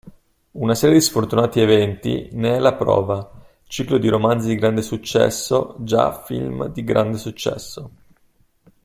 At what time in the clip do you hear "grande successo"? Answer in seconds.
4.55-5.75, 6.83-7.91